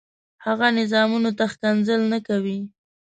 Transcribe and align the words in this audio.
هغه 0.45 0.67
نظامونو 0.79 1.31
ته 1.37 1.43
ښکنځل 1.53 2.01
نه 2.11 2.19
کوي. 2.27 2.59